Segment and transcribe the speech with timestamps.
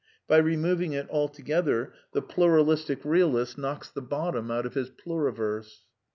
[0.27, 5.81] By removing it altogether, the pluralistic realist knocks the bottom out of his pluriverse.